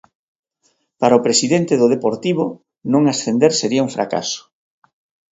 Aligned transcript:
Para 0.99 1.17
o 1.19 1.23
presidente 1.25 1.73
do 1.81 1.91
Deportivo, 1.95 2.45
non 2.93 3.03
ascender 3.11 3.51
sería 3.61 3.85
un 3.87 3.91
fracaso. 3.97 4.39